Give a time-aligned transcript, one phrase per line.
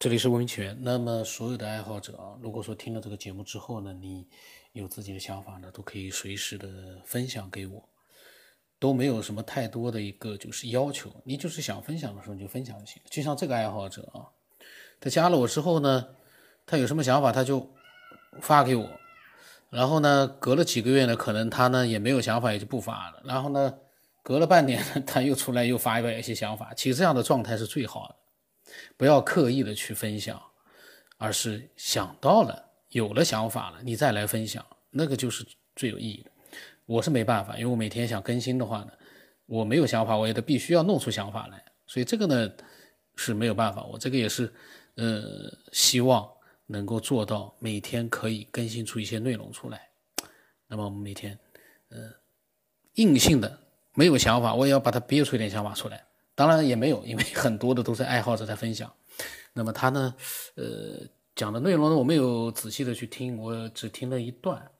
[0.00, 0.74] 这里是文明起源。
[0.80, 4.26] 那么，所有的爱好者啊，如果说听了这个节目之后呢，你
[4.72, 6.66] 有自己的想法呢，都可以随时的
[7.04, 7.86] 分享给我，
[8.78, 13.02] 都没有什么太多的一个就是要求，你就是想分享的时候你就分享就行。
[13.10, 14.24] 就像这个爱好者啊，
[14.98, 16.06] 他加了我之后呢，
[16.64, 17.70] 他有什么想法他就
[18.40, 18.88] 发给我，
[19.68, 23.20] 然后呢，隔了几个月呢，可能他呢也没有想法，也就不发了。
[23.26, 23.74] 然后呢，
[24.22, 26.72] 隔了半年 他又出来又发一些想法。
[26.72, 28.16] 其实这样的状态是最好的。
[28.96, 30.40] 不要刻意的去分享，
[31.16, 35.46] 而是想到了有了想法了，你再来分享，那个就是
[35.76, 36.30] 最有意义的。
[36.86, 38.92] 我是没办法，因为我每天想更新的话呢，
[39.46, 42.50] 我没有想法，我也得必须要弄出想法来，所以这个呢
[43.14, 43.84] 是没有办法。
[43.84, 44.52] 我这个也是，
[44.96, 46.28] 呃，希望
[46.66, 49.88] 能够做到每天可以更新出一些内容出来。
[50.66, 51.38] 那么我们每天，
[51.90, 52.10] 呃，
[52.94, 53.58] 硬性的
[53.94, 56.04] 没有想法，我也要把它憋出一点想法出来。
[56.40, 58.90] 当然也没有，因为很多的都是爱好者在分享。
[59.52, 60.14] 那么他呢，
[60.54, 64.70] 呃，讲的内容呢，我没有仔细的去听，我只听了一段。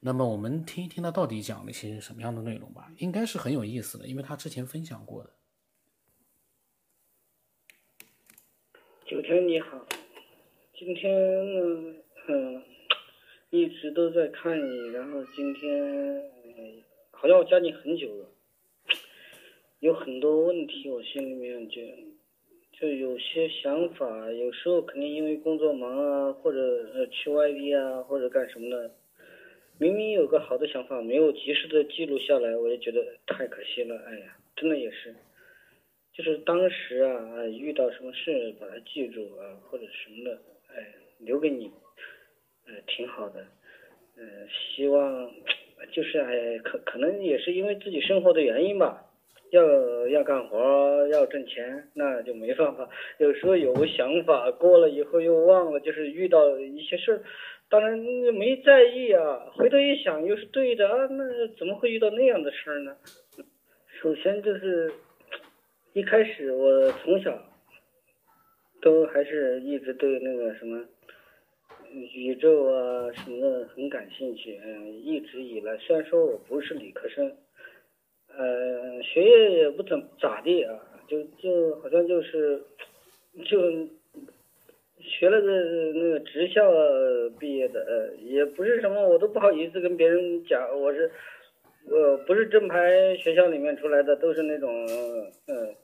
[0.00, 5.30] 那么我们听一听他到底讲了一些什么样的内容吧，应该是很有意思的，因为他之前分享过的。
[9.06, 9.86] 九天你好，
[10.76, 11.94] 今天呢，
[12.26, 12.60] 嗯，
[13.50, 16.20] 一直都在看你，然后今天
[17.12, 18.33] 好像我加你很久了。
[19.80, 21.82] 有很多问题，我心里面就
[22.72, 28.90] 就有些想法，有时候肯定因为工作忙啊，或者呃去外地啊，或者干什么的，
[29.78, 33.98] 明明有个好的想法，没有及时的记录下来，我就觉得太可惜了。
[34.06, 35.14] 哎呀，真的也是，
[36.14, 40.38] 就是当时啊，遇到什么事把它记住啊，或者什么的，
[40.74, 41.70] 哎，留给你，
[42.66, 43.44] 呃，挺好的，
[44.16, 45.30] 呃，希望
[45.92, 49.10] 就是哎，可可能也是因为自己生活的原因吧。
[49.54, 52.88] 要要干活，要挣钱，那就没办法。
[53.18, 57.22] 有时候有个想法，过了以后又忘了，就是遇到一些事，
[57.70, 57.96] 当然
[58.34, 59.46] 没在意啊。
[59.54, 62.96] 回头一想，又是对的啊，那怎么会遇到那样的事儿呢？
[64.02, 64.92] 首先就是
[65.92, 67.40] 一开始我从小
[68.82, 70.84] 都还是一直对那个什么
[71.92, 77.32] 宇宙啊什么的很感兴趣，嗯，一直以来，虽然说我不是理科生。
[78.36, 80.74] 呃，学业也不怎咋地啊，
[81.06, 82.60] 就就好像就是，
[83.44, 83.60] 就
[84.98, 86.72] 学了个那个职校
[87.38, 91.10] 毕业的，呃，也不是什么，我都不好意思跟别人讲，我是，
[91.88, 94.84] 呃，不是正牌学校里面出来的，都是那种，
[95.46, 95.74] 呃，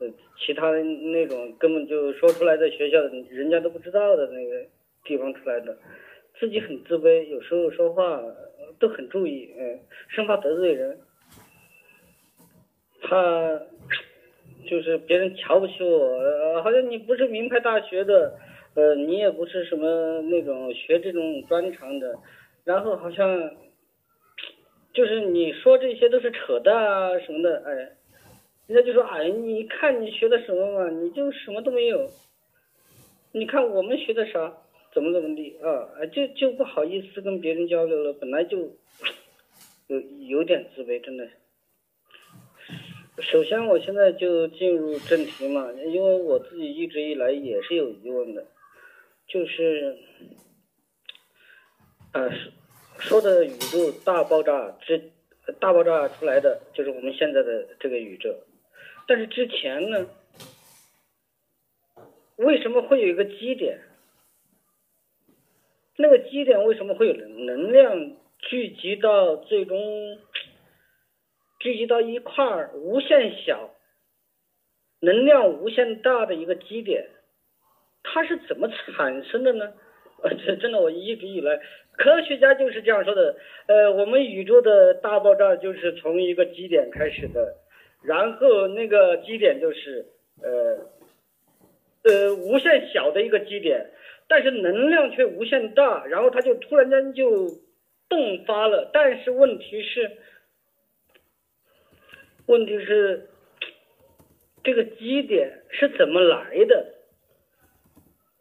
[0.00, 4.66] 呃，其他那种根本就说出来的学校，人家都不知道的那个
[5.04, 5.76] 地方出来的，
[6.38, 8.22] 自己很自卑，有时候说话
[8.78, 10.98] 都很注意，嗯，生怕得罪人。
[13.08, 13.62] 他
[14.68, 18.36] 就是别人瞧不起我，好像你不是名牌大学的，
[18.74, 22.18] 呃，你也不是什么那种学这种专长的，
[22.64, 23.50] 然后好像
[24.92, 27.72] 就是你说这些都是扯淡啊什么的，哎，
[28.66, 32.10] 人家就说哎，你看你学的什么嘛，你就什么都没有，
[33.32, 34.52] 你看我们学的啥，
[34.92, 38.58] 怎么怎么地啊，哎，就就不好意思跟别人交流了，本来就
[39.86, 41.28] 有有点自卑，真的。
[43.22, 48.46] 首先，我现在就进入正题嘛，因为我自己一直以来也是有疑问的，
[49.26, 49.96] 就是，
[52.12, 52.30] 呃，
[52.98, 55.10] 说的宇宙大爆炸之
[55.58, 58.36] 大爆炸出来的就是我们现在的这个宇宙，
[59.08, 60.06] 但是之前呢，
[62.36, 63.80] 为什么会有一个基点？
[65.96, 70.18] 那个基点为什么会有能量聚集到最终？
[71.66, 73.70] 聚集到一块儿，无限小，
[75.00, 77.08] 能量无限大的一个基点，
[78.04, 79.72] 它是怎么产生的呢？
[80.22, 81.60] 呃，这真的，我一直以来，
[81.96, 83.34] 科学家就是这样说的。
[83.66, 87.56] 呃，我们宇宙的大爆炸就是从一个基点开始的，
[88.04, 90.06] 然后那个基点就是
[90.44, 90.86] 呃
[92.04, 93.90] 呃无限小的一个基点，
[94.28, 97.48] 但是能量却无限大，然后它就突然间就
[98.08, 98.88] 迸发了。
[98.92, 100.12] 但是问题是。
[102.46, 103.28] 问题是，
[104.62, 106.94] 这个基点是怎么来的？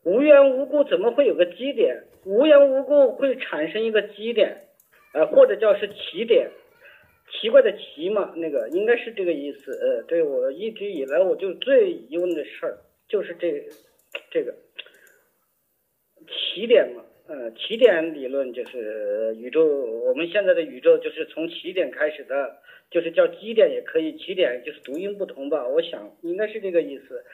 [0.03, 2.03] 无缘无故怎么会有个基点？
[2.23, 4.67] 无缘无故会产生一个基点，
[5.13, 6.51] 呃，或者叫是起点，
[7.31, 9.71] 奇怪的奇嘛，那个应该是这个意思。
[9.71, 13.63] 呃，对我一直以来我就最疑问的事儿就是这
[14.29, 14.53] 这个
[16.27, 22.57] 起点嘛，呃，起点理论就是宇宙，我们现在的宇宙就是从起点开始的。
[22.91, 27.25] 就是叫基点也可以，起点就是读音不同吧，我想应该是这个意思。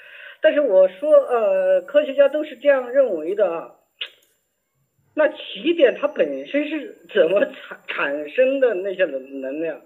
[0.41, 3.75] 但是我说，呃，科学家都是这样认为的啊。
[5.13, 9.81] 那起点它本身是怎么产产生的那些能能量？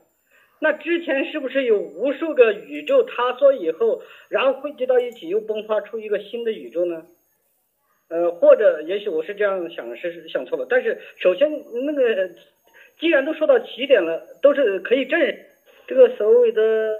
[0.62, 7.08] 那之前是不是有无数个宇宙塌缩以后，然后汇集到一起，又迸发出一个新的宇宙呢？
[8.10, 10.66] 呃，或者也许我是这样想，是想错了。
[10.70, 11.52] 但是首先
[11.86, 12.30] 那个，
[13.00, 15.20] 既然都说到起点了，都是可以证
[15.88, 16.92] 这个所谓的，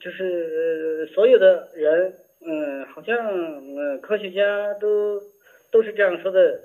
[0.00, 2.14] 就是所有的人，
[2.44, 3.16] 嗯，好像
[3.76, 5.20] 嗯科学家都
[5.70, 6.60] 都是这样说的。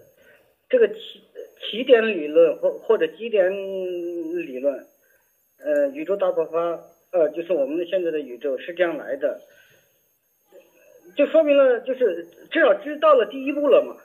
[0.68, 1.22] 这个起
[1.62, 4.84] 起点理论或或者基点理论，
[5.64, 6.60] 呃，宇宙大爆发，
[7.12, 9.40] 呃，就是我们现在的宇宙是这样来的，
[11.16, 13.96] 就说明了，就是至少知道了第一步了嘛。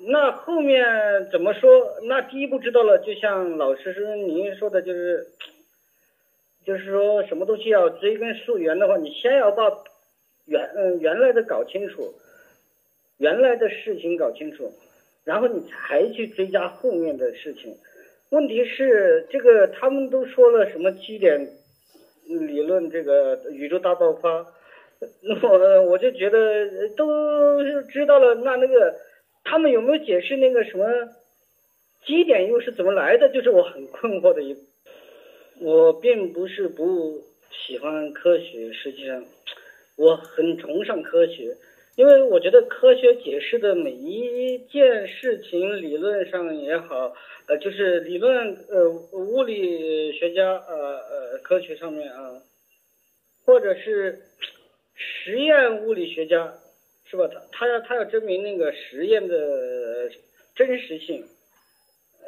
[0.00, 1.98] 那后面怎么说？
[2.04, 5.26] 那第一步知道了，就像老师说您说的，就是，
[6.64, 9.64] 就是说什么东西要追根溯源的话，你先要把
[10.46, 12.14] 原嗯原来的搞清楚。
[13.18, 14.72] 原来的事情搞清楚，
[15.24, 17.74] 然后你才去追加后面的事情。
[18.30, 21.48] 问题是这个他们都说了什么基点
[22.28, 24.46] 理论，这个宇宙大爆发，
[25.42, 28.34] 我我就觉得都知道了。
[28.36, 28.94] 那那个
[29.44, 30.86] 他们有没有解释那个什么
[32.04, 33.28] 基点又是怎么来的？
[33.28, 34.56] 就是我很困惑的一。
[35.60, 39.24] 我并不是不喜欢科学，实际上
[39.96, 41.56] 我很崇尚科学。
[41.96, 47.12] 因为我觉得科学解释的每一件事情，理论上也好，
[47.48, 52.40] 呃，就是理论，呃，物理学家，呃呃，科学上面啊，
[53.44, 54.20] 或者是
[54.98, 56.54] 实验物理学家，
[57.08, 57.28] 是吧？
[57.28, 60.10] 他他要他要证明那个实验的
[60.54, 61.24] 真实性，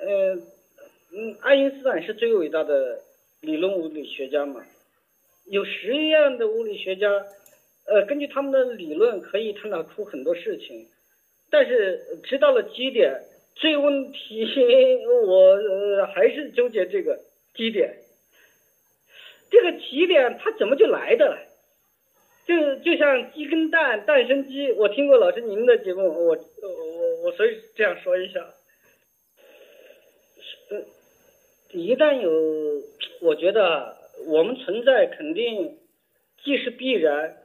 [0.00, 0.34] 呃，
[1.12, 3.00] 嗯，爱因斯坦是最伟大的
[3.40, 4.64] 理论物理学家嘛，
[5.46, 7.26] 有实验的物理学家。
[7.86, 10.86] 呃，根据他们的理论可以探讨出很多事情，
[11.50, 13.20] 但是知道了基点，
[13.56, 14.46] 这个问题
[15.26, 17.18] 我还是纠结这个
[17.52, 17.96] 基点。
[19.50, 21.36] 这个起点它怎么就来的？
[22.50, 24.72] 就就像鸡跟蛋，蛋生鸡。
[24.72, 28.44] 我听过老师您的节目，我我我所以这样说一下。
[30.72, 30.84] 嗯，
[31.70, 32.28] 一旦有，
[33.20, 35.78] 我觉得我们存在肯定
[36.42, 37.36] 既是必然。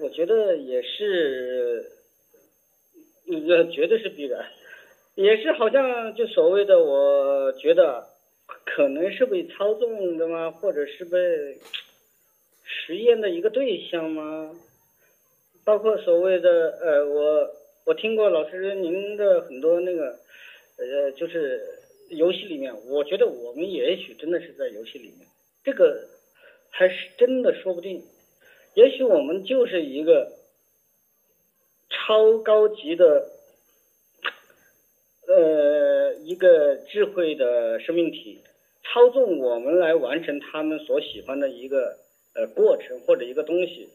[0.00, 1.90] 我觉得也是，
[3.48, 4.48] 呃，绝对是必然，
[5.16, 8.06] 也是好像就所谓的，我觉得
[8.64, 10.52] 可能是被操纵的吗？
[10.52, 11.58] 或者是被
[12.70, 14.54] 实验的一个对象吗？
[15.64, 17.50] 包括所谓的，呃，我
[17.86, 20.18] 我听过老师您的很多那个，
[20.76, 21.60] 呃，就是
[22.10, 25.26] 游戏里面，我觉得我们也许真的是在游戏里面，
[25.64, 26.08] 这个
[26.70, 28.02] 还是真的说不定。
[28.74, 30.32] 也许我们就是一个
[31.90, 33.28] 超高级的，
[35.26, 38.40] 呃，一个智慧的生命体，
[38.84, 41.98] 操纵我们来完成他们所喜欢的一个
[42.34, 43.88] 呃过程或者一个东西。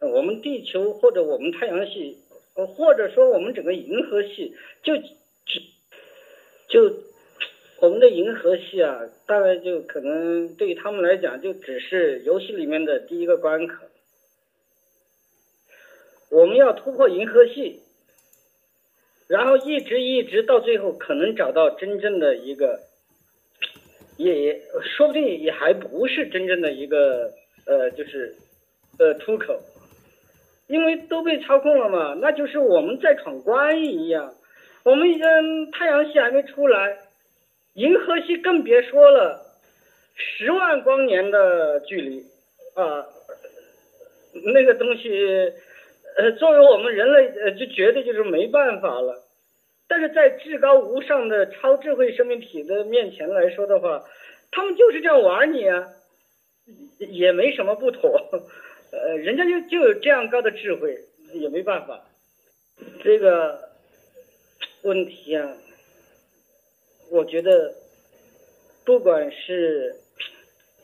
[0.00, 2.18] 我们地球或者我们太阳系，
[2.54, 5.60] 或者说我们整个银河系，就只
[6.68, 6.96] 就
[7.80, 13.82] 我们的银河系啊，大概就可能对于他们来讲，就只是游戏里面的第一个关卡。
[16.30, 17.80] 我们要突破银河系，
[19.28, 22.80] 然后一直一直到最后，可能找到真正的一个，
[24.18, 24.60] 也
[24.96, 27.32] 说不定也还不是真正的一个
[27.66, 28.34] 呃，就是
[28.98, 29.60] 呃出口，
[30.66, 34.34] 因为都被操控了嘛，那就是我们在闯关一样。
[34.84, 36.98] 我们嗯，太阳系还没出来，
[37.74, 39.40] 银河系更别说了，
[40.14, 42.24] 十万光年的距离
[42.74, 43.06] 啊，
[44.52, 45.52] 那个东西。
[46.16, 49.20] 呃，作为我们人类，呃，就绝对就是没办法了。
[49.88, 54.00] 但是在至高无上的超智慧生命体的面前来说的话，
[54.52, 55.88] 他们就是这样玩你啊，
[56.98, 58.18] 也没什么不妥。
[58.92, 60.98] 呃，人家就就有这样高的智慧，
[61.32, 62.06] 也没办法。
[63.02, 63.70] 这个
[64.82, 65.56] 问题啊，
[67.10, 67.74] 我觉得，
[68.84, 69.96] 不管是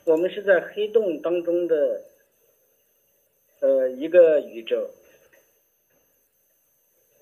[0.06, 2.02] 我们是在黑洞当中的，
[3.60, 4.90] 呃，一个宇宙。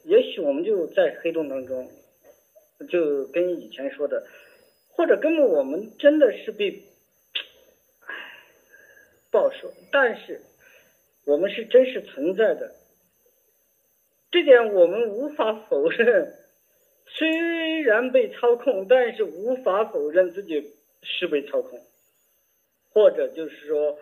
[0.04, 1.90] 也许我们就在黑洞当中，
[2.88, 4.26] 就跟以前说的，
[4.88, 6.82] 或者根本我们真的是被，
[9.30, 9.72] 不好说。
[9.92, 10.40] 但是
[11.24, 12.74] 我们是真实存在的，
[14.30, 16.34] 这点我们无法否认。
[17.10, 21.80] 虽然被操控，但是无法否认自己是被操控，
[22.90, 23.98] 或者就是说，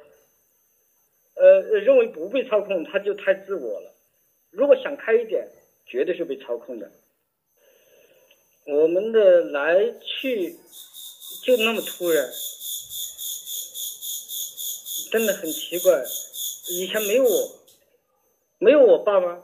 [1.37, 3.95] 呃认为不被操控，他就太自我了。
[4.50, 5.49] 如果想开一点，
[5.87, 6.90] 绝对是被操控的。
[8.66, 10.56] 我们的来去
[11.45, 12.26] 就那么突然，
[15.10, 16.02] 真的很奇怪。
[16.68, 17.58] 以前没有我，
[18.58, 19.42] 没有我爸妈，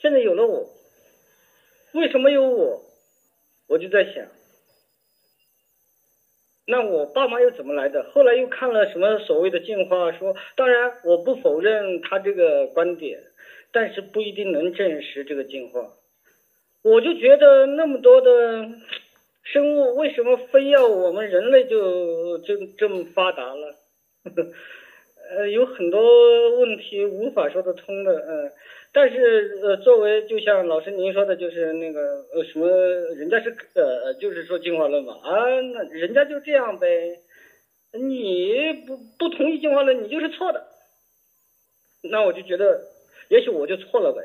[0.00, 0.68] 现在有了我，
[1.92, 2.82] 为什么有我？
[3.66, 4.26] 我就在想，
[6.66, 8.10] 那我爸妈又怎么来的？
[8.12, 13.20] 后来又看了什么所谓的进化，说当然我不否认他这个观点，
[13.72, 15.94] 但是不一定能证实这个进化。
[16.82, 18.68] 我就觉得那么多的
[19.42, 23.80] 生物，为什么非要我们人类就就这么发达了？
[25.30, 28.52] 呃，有很多问题无法说得通的，嗯。
[28.92, 32.68] 但是呃，作为就像老师您说的，就是那个呃什么，
[33.16, 37.18] 人家是呃就是说进化论嘛啊，那人家就这样呗。
[37.92, 40.64] 你不不同意进化论，你就是错的。
[42.10, 42.82] 那我就觉得，
[43.30, 44.22] 也许我就错了呗。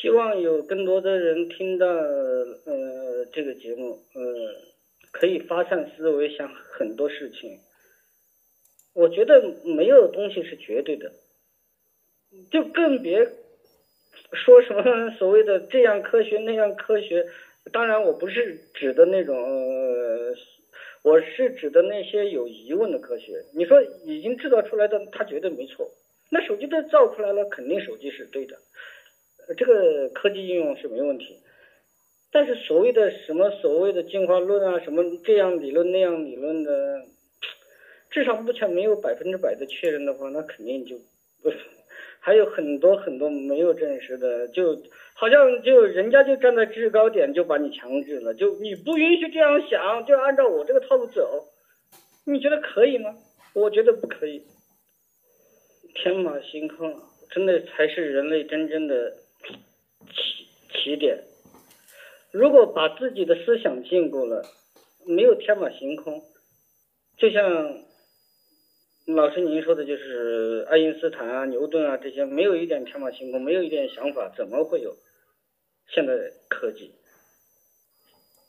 [0.00, 4.22] 希望有更多的人听到呃这个节目，呃，
[5.10, 7.58] 可以发散思维，想很多事情。
[8.94, 11.12] 我觉得没有东西是绝对的，
[12.50, 13.28] 就更别
[14.32, 17.26] 说什么 所谓的这样科学那样科学。
[17.72, 19.36] 当然，我不是指的那种，
[21.02, 23.44] 我是指的那些有疑问的科学。
[23.54, 25.90] 你说已经制造出来的，它绝对没错。
[26.30, 28.56] 那手机都造出来了，肯定手机是对的。
[29.56, 31.36] 这个科技应用是没问题，
[32.32, 37.04] 但是所谓的什么所谓的进化论啊，什么这样理论那样理论的，
[38.10, 40.96] 至少目前没有百分之百的确认的话，那肯定就
[41.42, 41.50] 不
[42.18, 44.82] 还有很多很多没有证实的，就
[45.14, 51.46] 好像就人家就站在制高点就把你强制了，就你不允许这样想，就按照我这个套路走，
[52.26, 53.14] 你觉得可以吗？
[53.54, 54.42] 我觉得不可以，
[55.94, 56.94] 天马行空，
[57.30, 59.14] 真的才是人类真正的。
[60.02, 61.22] 起起点，
[62.32, 64.42] 如果把自己的思想禁锢了，
[65.06, 66.22] 没有天马行空，
[67.18, 67.76] 就像
[69.14, 74.96] 老师您说的，就是爱因斯坦啊、牛顿啊这些，没有一点天马行空，没有一点想法，怎么会有
[75.88, 76.12] 现在
[76.48, 76.92] 科技？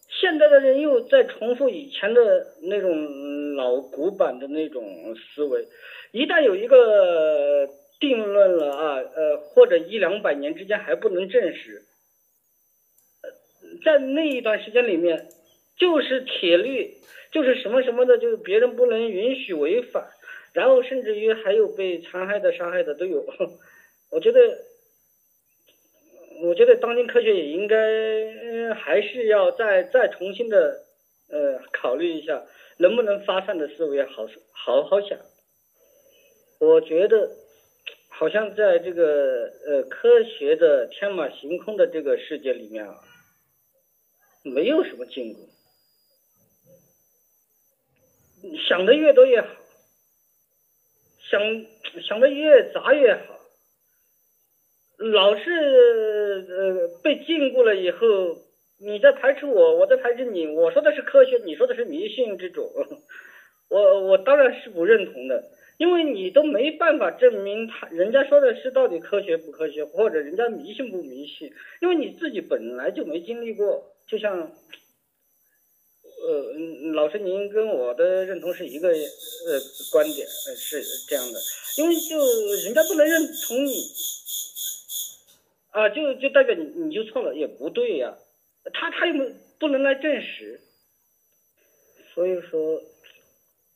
[0.09, 5.67] 现在的人又在重复以前的那种老古板的那种思维，
[6.11, 7.69] 一旦有一个。
[8.01, 11.83] 定论了啊，呃，或者一两百年之间还不能证实，
[13.85, 15.27] 在那一段时间里面，
[15.77, 16.95] 就是铁律，
[17.31, 20.07] 就是什么什么的，就是别人不能允许违反，
[20.53, 23.25] 然后甚至于还有被残害的、杀害的都有。
[24.09, 24.57] 我觉得，
[26.43, 30.83] 我觉得当今科学也应该还是要再再重新的
[31.29, 32.43] 呃考虑一下，
[32.77, 35.19] 能不能发散的思维好好好想。
[36.59, 37.37] 我觉得。
[38.13, 42.93] 好像在这个呃科学的天马行空的这个世界里面啊，
[44.43, 45.39] 没有什么禁锢，
[48.67, 49.47] 想的越多越好，
[51.31, 51.65] 想
[52.03, 53.39] 想的越杂越好，
[54.97, 58.37] 老是呃被禁锢了以后，
[58.79, 62.69] 你在排斥我，我在排斥你，我说的是科学，你说的是迷信，这种，
[63.71, 65.41] 我我当然是不认同的。
[65.77, 73.83] 因为你都没办法证明他人家说的是到底科学不科学，或者人家迷信不迷信，因为你自己本来就没经历过。
[74.05, 74.37] 就像，
[76.21, 76.53] 呃，
[76.93, 78.93] 老师您跟我的认同是一个
[79.45, 79.59] 呃
[79.91, 81.39] 观点呃，是这样的，
[81.77, 82.17] 因为就
[82.63, 83.91] 人家不能认同你，
[85.71, 88.17] 啊，就就代表你你就错了，也不对呀，
[88.73, 89.13] 他他又
[89.59, 90.61] 不能来证实，
[92.13, 92.81] 所以说。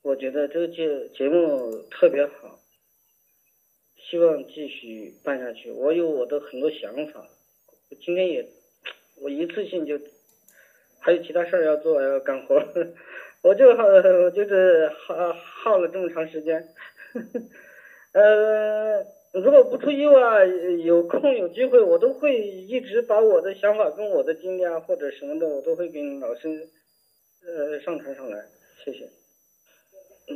[0.08, 2.60] 我觉得这个节节目特别好，
[3.98, 5.72] 希望继续办下去。
[5.72, 7.28] 我有我的很多想法，
[8.06, 8.48] 今天也
[9.16, 10.00] 我一次性就
[11.00, 12.64] 还有其他事儿要做要干活，
[13.46, 16.68] 我就我就是耗耗了这么长时间。
[18.12, 20.48] 呃，如果不出意外，
[20.84, 26.68] 有空有机会，我都会一直把我的想法跟我的经历啊或者什么的，我都会跟老师
[27.46, 28.46] 呃上传上来。
[28.84, 29.08] 谢谢。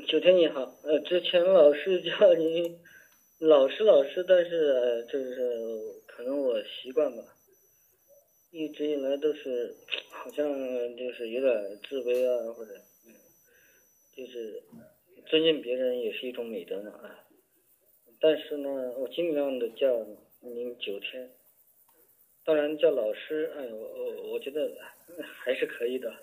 [0.07, 2.77] 九天你好，呃，之前老师叫您
[3.39, 5.33] 老师老师，但是就是
[6.05, 7.23] 可能我习惯吧，
[8.51, 9.73] 一直以来都是
[10.11, 10.47] 好像
[10.95, 12.71] 就是有点自卑啊，或者，
[14.19, 14.61] 就是
[15.27, 17.23] 尊敬别人也是一种美德嘛啊，
[18.19, 20.05] 但是呢，我尽量的叫
[20.41, 21.31] 您九天，
[22.43, 24.75] 当然叫老师，哎，我我我觉得
[25.23, 26.13] 还是可以的。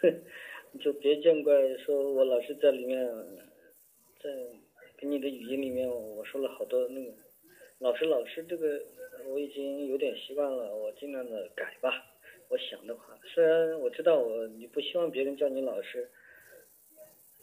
[0.80, 3.06] 就别见怪，说我老是在里面，
[4.22, 4.30] 在
[4.96, 7.12] 给你的语音里面我说了好多那个
[7.80, 8.80] 老师老师这个
[9.26, 12.06] 我已经有点习惯了，我尽量的改吧。
[12.48, 16.10] 我想的话，虽然我知道我你不希望别人叫你老师，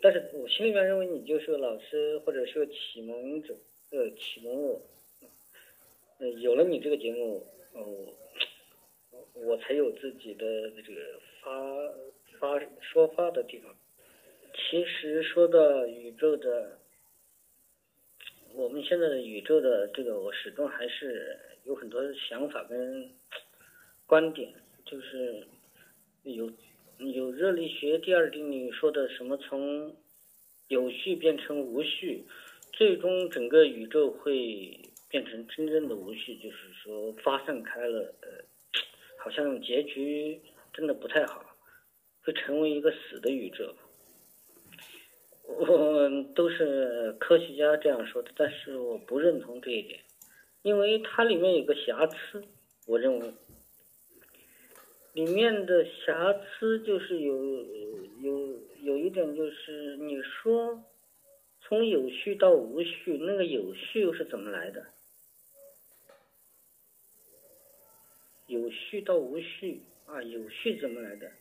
[0.02, 3.56] 但是我心里面认为你就是个老师，或者是个启蒙者，
[3.92, 4.82] 呃，启蒙我。
[6.20, 8.16] 呃，有了你这个节目，我，
[9.34, 11.52] 我才有自己的这个发
[12.40, 13.76] 发说话的地方。
[14.54, 16.80] 其实说到宇宙的，
[18.54, 23.12] 我们现在的宇宙的这个，我始终还是有很多想法跟
[24.08, 24.52] 观点，
[24.86, 25.46] 就是
[26.24, 26.52] 有
[27.00, 29.96] 有热力学第二定律说的什么从
[30.68, 32.26] 有序变成无序，
[32.74, 38.30] 最终整个宇宙会变成真正的无序，就是说发散开了，呃，
[39.18, 40.42] 好像结局
[40.74, 41.46] 真的不太好，
[42.24, 43.76] 会成为一个死的宇宙。
[45.44, 50.02] 我都是科学家这样说的，但是我不认同这一点，
[50.62, 52.44] 因为它里面有个瑕疵，
[52.86, 53.32] 我认为
[55.18, 57.34] 里面的瑕疵就是有
[58.22, 60.84] 有有一点就是你说
[61.60, 64.86] 从有序到无序，那个有序又是怎么来的？
[68.46, 71.32] 有序到无序啊，有序怎么来的？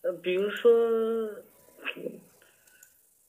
[0.00, 1.44] 呃，比如说。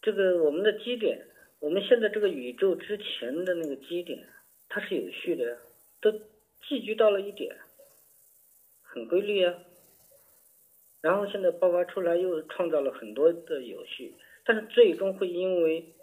[0.02, 1.28] 这个我们的基点，
[1.60, 4.26] 我们现在这个宇宙之前的那个基点，
[4.70, 5.58] 它是有序的呀，
[6.00, 6.10] 都
[6.62, 7.54] 聚集到了一点，
[8.94, 9.56] 很规律啊。
[11.02, 15.94] 然后现在爆发出来，又创造了很多的有序，但是最终会因为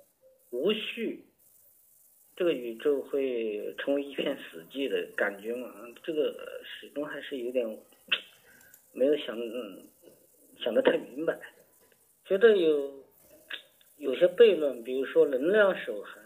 [0.51, 1.27] 无序，
[2.35, 5.71] 这个宇宙会成为一片死寂的感觉嘛？
[6.03, 7.79] 这个始终还是有点
[8.95, 9.37] 没有想
[10.59, 11.39] 想的太明白。
[12.25, 13.05] 觉得有
[13.99, 16.23] 有些悖论，比如说能量守恒，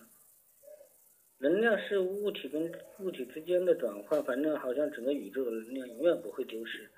[1.41, 6.91] 能量是物体跟物体之间的转换，反正好像整个宇宙的能量永远不会丢失。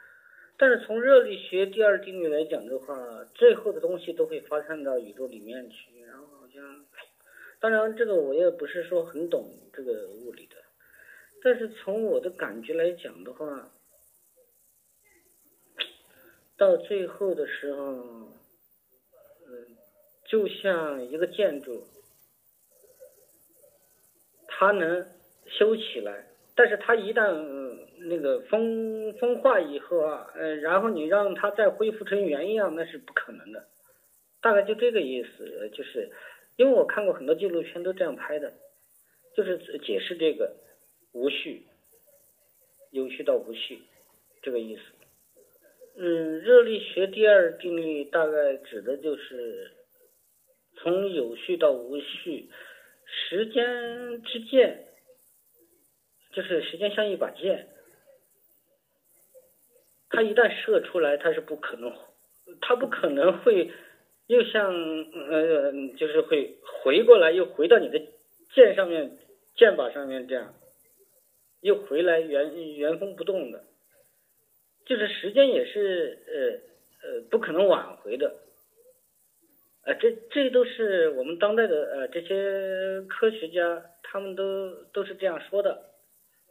[0.58, 6.84] 但是从热力学第二定律来讲的话，最后的东西都会发散到宇宙里面去，然后好像，
[7.60, 10.56] 当然这个我也不是说很懂这个物理的，
[11.42, 13.72] 但是从我的感觉来讲的话，
[16.58, 17.82] 到最后的时候。
[19.46, 19.76] 嗯
[20.24, 21.84] 就像一个建筑，
[24.62, 25.04] 它能
[25.48, 27.34] 修起来，但是它一旦
[27.98, 33.64] 那个风风化以后啊，呃，然后你让它再恢复成原样，那是不可能的。
[34.40, 36.12] 大概就这个意思，就是
[36.54, 38.52] 因为我看过很多纪录片都这样拍的，
[39.36, 40.54] 就是解释这个
[41.12, 41.64] 无序，
[42.92, 43.80] 有序到无序
[44.42, 44.82] 这个意思。
[45.96, 49.72] 嗯，热力学第二定律大概指的就是。
[50.74, 52.48] 从有序到无序，
[53.14, 54.86] 时间之箭，
[56.32, 57.68] 就是时间像一把剑，
[60.08, 61.94] 它一旦射出来，它是不可能，
[62.60, 63.70] 它不可能会
[64.26, 68.00] 又像呃，就是会回过来又回到你的
[68.54, 69.18] 箭上面，
[69.56, 70.54] 箭靶上面这样，
[71.60, 73.64] 又回来原原封不动的，
[74.86, 76.18] 就是时间也是
[77.02, 78.36] 呃呃不可能挽回的。
[79.84, 85.90] 呃，这这都是我们当代的呃这些科学家，他们都都是这样说的，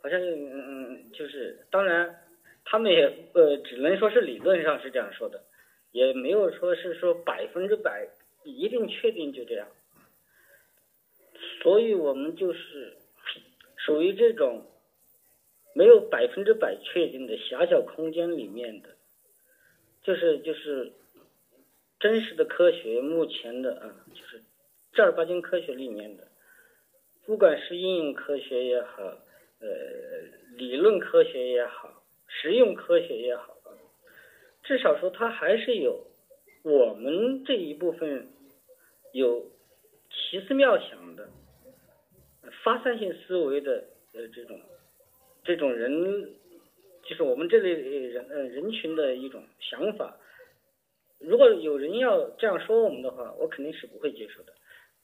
[0.01, 2.13] 好像嗯嗯就是，当然
[2.65, 5.43] 他们也呃只能说是理论上是这样说的，
[5.93, 8.09] 也没有说是说百分之百
[8.43, 9.65] 一定确定就这样，
[11.63, 12.97] 所以我们就是
[13.77, 14.65] 属于这种
[15.73, 18.89] 没有百分之百确定的狭小空间里面的，
[20.03, 20.91] 就是就是。
[22.01, 24.41] 真实的科学，目前的啊，就是
[24.91, 26.27] 正儿八经科学里面的，
[27.27, 29.03] 不管是应用科学也好，
[29.59, 29.67] 呃，
[30.57, 33.55] 理论科学也好，实用科学也好，
[34.63, 36.07] 至少说它还是有
[36.63, 38.27] 我们这一部分
[39.13, 39.45] 有
[40.09, 41.29] 奇思妙想的
[42.63, 43.83] 发散性思维的
[44.15, 44.59] 呃这种
[45.43, 46.33] 这种人，
[47.03, 50.17] 就是我们这类人呃人群的一种想法。
[51.21, 54.53] 如果有人要这样说我们的话，我肯定是不会接受的。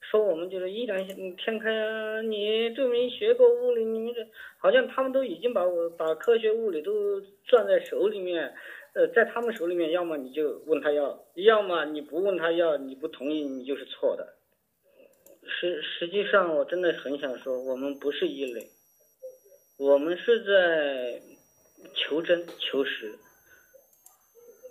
[0.00, 4.26] 说我们就是一两天开啊，你证明学过物理，你们这
[4.58, 8.54] 好像他们都已经把我把科学物理都攥在手里面，
[8.94, 14.34] 呃，在他们手里面，要么你就问他要，要么你不问他要，你不同意，你就是错的。
[15.44, 18.68] 实实际上，我真的很想说，我们不是异类，
[19.78, 21.20] 我们是在
[21.94, 23.18] 求真求实。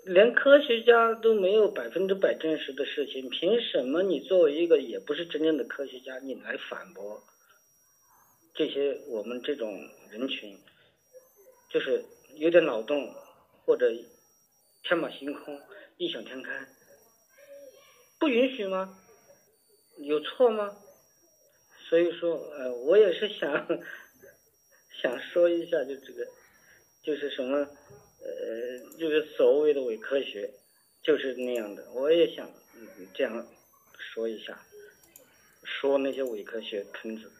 [0.08, 7.22] 连科学家都没有百分之百证实的事情，凭什么你作为一个也不是真正的科学家，你来反驳
[8.54, 10.58] 这些我们这种人群，
[11.70, 13.13] 就是有点脑洞
[13.65, 13.91] 或者
[14.84, 15.60] 天马行空、
[15.98, 16.67] 异想天开，
[18.17, 18.98] 不允许吗？
[19.98, 20.78] 有错吗？
[21.89, 23.67] 所以说，呃，我也是想
[25.02, 26.26] 想说一下，就这个，
[27.04, 27.67] 就是什么，
[28.28, 30.52] 呃，就是所谓的伪科学，
[31.02, 31.90] 就是那样的。
[31.94, 33.48] 我也想嗯这样
[33.98, 34.62] 说一下，
[35.63, 37.32] 说那些伪科学坑子。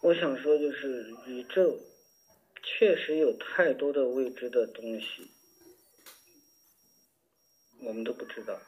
[0.00, 1.78] 我想说，就是宇宙
[2.62, 5.28] 确实有太多的未知的东西，
[7.82, 8.60] 我们都不知道。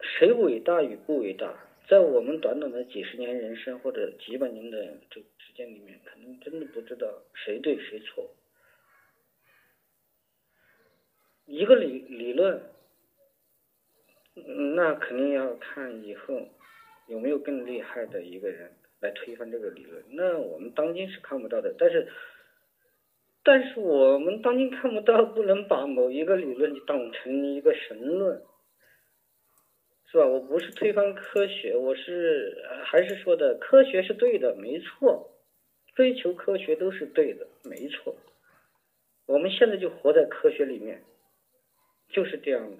[0.00, 1.56] 谁伟大与不伟大，
[1.88, 8.34] 在我们短短的几十年人生或者几百年的这个间里面，可能真的不知道谁对谁错。
[11.46, 12.62] 一个理理论，
[14.76, 16.48] 那肯定要看以后
[17.06, 20.04] 有没有更厉害的一个人来推翻这个理论。
[20.10, 22.08] 那我们当今是看不到的，但是，
[23.42, 28.42] 但是我们当今看不到，不能把某一个理论当成一个神论。
[30.06, 30.26] 是吧？
[30.26, 35.33] 我不是推翻科学，我是还是说的科学是对的，没错，
[35.94, 38.16] 追求科学都是对的，没错。
[39.26, 41.02] 我们现在就活在科学里面，
[42.08, 42.76] 就是这样的。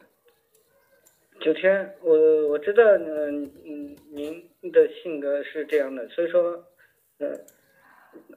[1.40, 6.64] 九天，我我知道，嗯嗯，您的性格是这样的，所以说，
[7.18, 7.40] 嗯，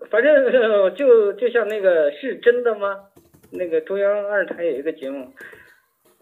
[0.10, 0.52] 反正
[0.96, 3.10] 就就像那个是真的吗？
[3.52, 5.34] 那个中央二台有一个节目，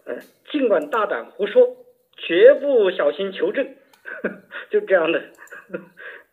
[0.04, 0.18] 呃，
[0.50, 1.76] 尽管大胆胡说。
[2.18, 3.76] 绝不小心求证，
[4.70, 5.22] 就这样的，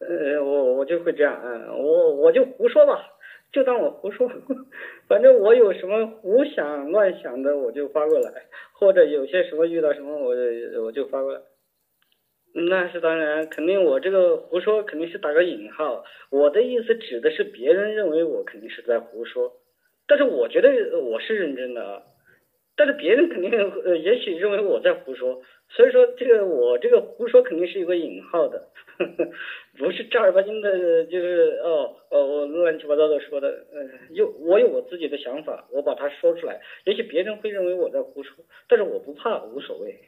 [0.07, 3.09] 呃，我我就会这样，嗯，我我就胡说吧，
[3.51, 4.29] 就当我胡说，
[5.07, 8.31] 反正我有什么胡想乱想的，我就发过来，
[8.73, 10.35] 或者有些什么遇到什么，我
[10.83, 11.41] 我就发过来。
[12.55, 19.53] 那是当然，肯定我这个胡说肯定是打个引号，我的意思指的是别人认为我肯定是在胡说，
[20.07, 22.03] 但是我觉得我是认真的啊，
[22.75, 23.51] 但是别人肯定
[23.83, 25.41] 呃也许认为我在胡说。
[25.69, 28.67] 所以说，这个我这个胡说肯定是有个引号的，
[29.75, 39.99] 不是正儿八经的，就是哦哦，我乱七八糟的说的，嗯，有我有我自己的想法，我把它说出来，也许别人会认为我在胡说，但是我不怕，无所谓。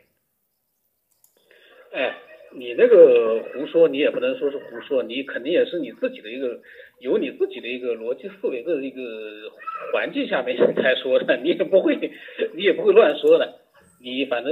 [1.91, 2.15] 哎，
[2.51, 6.59] 你那个胡说，你也不能说是胡说，你肯定也是你自己的一个，
[6.99, 9.01] 有你自己的一个逻辑思维的一个
[9.93, 11.95] 环境下面才说的，你也不会，
[12.55, 13.59] 你也不会乱说的。
[14.01, 14.51] 你反正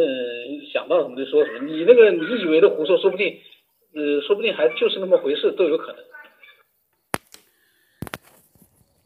[0.71, 3.39] 想到什么就说什么，你那个你以为的胡说，说不定，
[3.93, 6.03] 呃，说不定还就是那么回事，都有可能。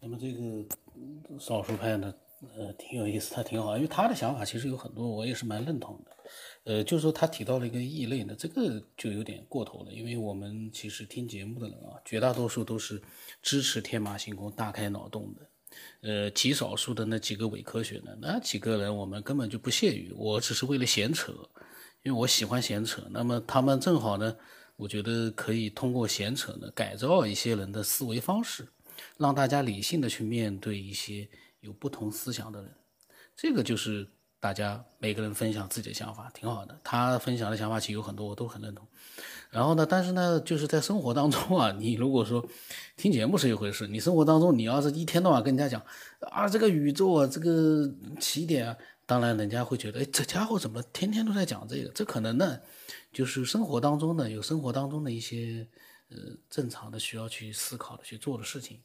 [0.01, 2.13] 那么这个少数派呢，
[2.57, 6.16] 呃，挺有意思，他挺好，因为他的想法其实有很多，我也是蛮认同的。
[6.63, 13.01] 呃，就是说他提到了一个异类呢，这个就有点过头了，因为我们其实听节目的人啊，绝大多数都是
[13.41, 15.49] 支持天马行空、大开脑洞的。
[16.01, 20.11] 呃，极少数的那几个伪科学呢那几个人，我们根本就不屑于。
[20.15, 21.33] 我只是为了闲扯，
[22.03, 23.05] 因为我喜欢闲扯。
[23.11, 24.35] 那么他们正好呢，
[24.75, 28.67] 我觉得可以通过闲扯呢，改造一些人的思维方式，
[29.17, 32.73] 让大家理性的去面对一些有不同思想的人。
[33.35, 34.07] 这个就是
[34.39, 36.79] 大家每个人分享自己的想法，挺好的。
[36.83, 38.87] 他分享的想法其实有很多，我都很认同。
[39.49, 39.85] 然后呢？
[39.89, 42.45] 但是呢，就是在生活当中啊，你如果说
[42.95, 45.83] 听节目是一回事，你生活当中你要是一天到晚跟人家讲
[46.31, 51.89] 啊，这个宇宙啊，这个起点啊，当然人家会觉得，哎，这家伙怎么天天都在讲这个？
[51.89, 52.59] 这可能呢，
[53.11, 55.67] 就是生活当中呢有生活当中的一些
[56.09, 56.17] 呃
[56.49, 58.81] 正常的需要去思考的去做的事情。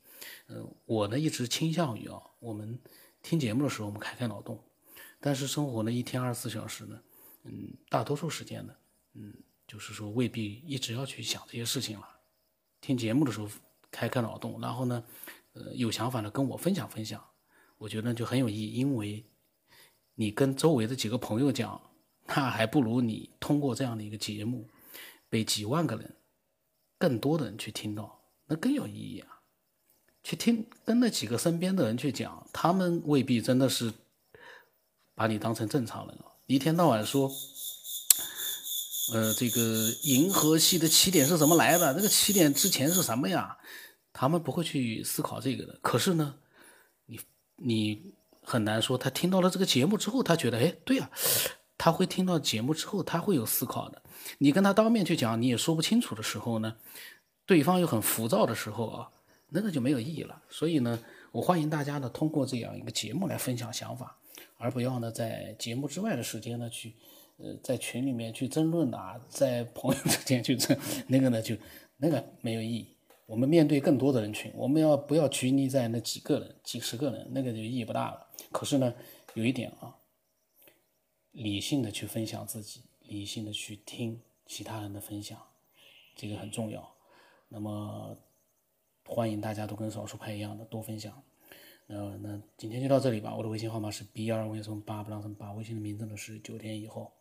[0.47, 2.79] 嗯，我呢一直倾向于啊，我们
[3.21, 4.59] 听节目的时候我们开开脑洞，
[5.23, 7.01] 但是生活呢一天二十四小时呢，
[7.45, 8.75] 嗯，大多数时间呢，
[9.15, 9.33] 嗯。
[9.65, 12.07] 就是说，未必一直要去想这些事情了。
[12.83, 13.49] 听节目的时候
[13.91, 15.03] 开开脑洞，然后呢，
[15.55, 17.25] 呃，有想法的跟我分享分享，
[17.79, 18.75] 我觉得就很有意义。
[18.75, 19.25] 因为
[20.15, 21.81] 你跟周围的几个朋友讲，
[22.27, 24.69] 那还不如你通过这样的一个节目，
[25.31, 26.17] 被几万个人、
[26.99, 29.41] 更多的人去听到，那更有意义啊。
[30.23, 33.91] 去听，跟那几个身边的人去讲，他们未必真的是
[35.23, 36.25] 把你当成正常人了。
[36.47, 37.31] 一天到晚说。
[39.13, 41.93] 呃，这个银河系的起点是怎么来的？
[41.93, 43.59] 这个起点之前是什么呀？
[44.13, 45.79] 他们不会去思考这个的。
[45.83, 46.37] 可是呢，
[47.07, 47.21] 你
[47.57, 51.11] 你很难说，他听到了这个节目之后，他觉得，哎，对呀，
[51.77, 54.01] 他会听到节目之后，他会有思考的。
[54.39, 56.77] 你跟他当面去讲，你也说不清楚的时候呢，
[57.45, 59.11] 对方又很浮躁的时候啊，
[59.49, 60.41] 那个就没有意义了。
[60.49, 60.99] 所以呢，
[61.33, 64.17] 我欢迎大家呢通过这样一个节目来分享想法，
[64.57, 66.95] 而不要呢在节目之外的时间呢去，
[67.39, 70.77] 呃，在群里面去争论啊，在朋友之间去争，
[71.09, 71.57] 那个呢就
[71.97, 72.89] 那个没有意义。
[73.27, 78.27] 我们面对更多的人群，我们要不要拘泥在那几个人、几十个人，那个就意义不大了。
[78.51, 78.93] 可是呢，
[79.35, 79.97] 有一点啊，
[81.31, 85.41] 理性的去分享自己，理性的去听其他人的分享，
[86.15, 86.93] 这个很重要。
[87.49, 88.19] 那么，
[89.07, 91.23] 欢迎大家都跟少数派一样的多分享。
[91.93, 93.37] 呃那今天就到这里吧。
[93.37, 97.13] 我的微信号码是 B 二 V 从八不让成八，微信的名字呢是九天以后。